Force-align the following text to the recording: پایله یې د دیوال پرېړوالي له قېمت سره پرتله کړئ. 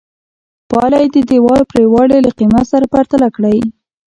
پایله 0.69 0.97
یې 1.03 1.07
د 1.15 1.17
دیوال 1.29 1.61
پرېړوالي 1.71 2.17
له 2.25 2.31
قېمت 2.37 2.65
سره 2.71 2.85
پرتله 2.93 3.27
کړئ. 3.35 3.57